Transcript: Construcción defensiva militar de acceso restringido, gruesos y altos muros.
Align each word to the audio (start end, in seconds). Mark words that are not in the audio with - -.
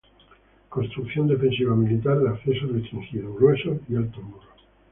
Construcción 0.69 1.27
defensiva 1.27 1.75
militar 1.75 2.17
de 2.19 2.29
acceso 2.29 2.65
restringido, 2.65 3.35
gruesos 3.35 3.77
y 3.87 3.97
altos 3.97 4.23
muros. 4.23 4.49